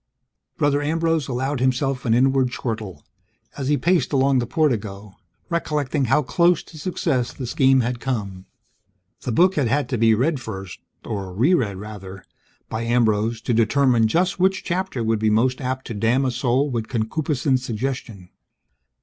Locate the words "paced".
3.77-4.11